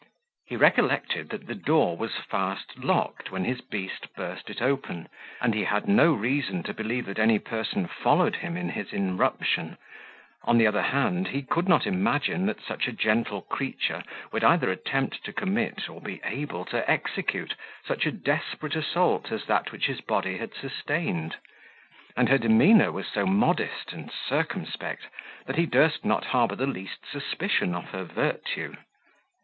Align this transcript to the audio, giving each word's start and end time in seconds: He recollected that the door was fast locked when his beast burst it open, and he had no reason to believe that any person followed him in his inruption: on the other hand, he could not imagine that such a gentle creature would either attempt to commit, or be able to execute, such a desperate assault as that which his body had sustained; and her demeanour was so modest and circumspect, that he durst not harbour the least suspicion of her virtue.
He 0.47 0.55
recollected 0.55 1.29
that 1.29 1.45
the 1.45 1.53
door 1.53 1.95
was 1.95 2.15
fast 2.15 2.75
locked 2.79 3.29
when 3.29 3.45
his 3.45 3.61
beast 3.61 4.07
burst 4.15 4.49
it 4.49 4.59
open, 4.59 5.07
and 5.39 5.53
he 5.53 5.65
had 5.65 5.87
no 5.87 6.11
reason 6.11 6.63
to 6.63 6.73
believe 6.73 7.05
that 7.05 7.19
any 7.19 7.37
person 7.37 7.85
followed 7.85 8.37
him 8.37 8.57
in 8.57 8.69
his 8.69 8.91
inruption: 8.93 9.77
on 10.41 10.57
the 10.57 10.65
other 10.65 10.81
hand, 10.81 11.27
he 11.27 11.43
could 11.43 11.67
not 11.69 11.85
imagine 11.85 12.47
that 12.47 12.63
such 12.63 12.87
a 12.87 12.91
gentle 12.91 13.41
creature 13.43 14.01
would 14.31 14.43
either 14.43 14.71
attempt 14.71 15.23
to 15.25 15.31
commit, 15.31 15.87
or 15.87 16.01
be 16.01 16.19
able 16.23 16.65
to 16.65 16.89
execute, 16.89 17.53
such 17.85 18.07
a 18.07 18.11
desperate 18.11 18.75
assault 18.75 19.31
as 19.31 19.45
that 19.45 19.71
which 19.71 19.85
his 19.85 20.01
body 20.01 20.37
had 20.39 20.55
sustained; 20.55 21.35
and 22.17 22.27
her 22.27 22.39
demeanour 22.39 22.91
was 22.91 23.05
so 23.07 23.23
modest 23.27 23.93
and 23.93 24.11
circumspect, 24.11 25.03
that 25.45 25.57
he 25.57 25.67
durst 25.67 26.03
not 26.03 26.25
harbour 26.25 26.55
the 26.55 26.65
least 26.65 27.01
suspicion 27.11 27.75
of 27.75 27.89
her 27.91 28.03
virtue. 28.03 28.73